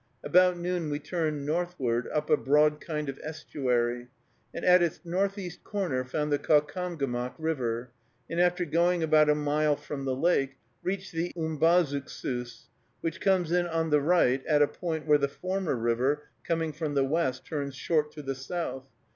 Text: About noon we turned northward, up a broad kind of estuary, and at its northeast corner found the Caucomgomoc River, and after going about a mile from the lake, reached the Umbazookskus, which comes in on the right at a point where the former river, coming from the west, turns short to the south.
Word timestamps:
About 0.23 0.57
noon 0.57 0.89
we 0.89 0.97
turned 0.97 1.45
northward, 1.45 2.07
up 2.11 2.31
a 2.31 2.35
broad 2.35 2.81
kind 2.83 3.07
of 3.07 3.19
estuary, 3.21 4.07
and 4.51 4.65
at 4.65 4.81
its 4.81 4.99
northeast 5.05 5.63
corner 5.63 6.03
found 6.03 6.31
the 6.31 6.39
Caucomgomoc 6.39 7.35
River, 7.37 7.91
and 8.27 8.41
after 8.41 8.65
going 8.65 9.03
about 9.03 9.29
a 9.29 9.35
mile 9.35 9.75
from 9.75 10.05
the 10.05 10.15
lake, 10.15 10.57
reached 10.81 11.11
the 11.11 11.31
Umbazookskus, 11.37 12.65
which 13.01 13.21
comes 13.21 13.51
in 13.51 13.67
on 13.67 13.91
the 13.91 14.01
right 14.01 14.43
at 14.47 14.63
a 14.63 14.67
point 14.67 15.05
where 15.05 15.19
the 15.19 15.27
former 15.29 15.75
river, 15.75 16.23
coming 16.43 16.73
from 16.73 16.95
the 16.95 17.03
west, 17.05 17.45
turns 17.45 17.75
short 17.75 18.11
to 18.13 18.23
the 18.23 18.33
south. 18.33 18.87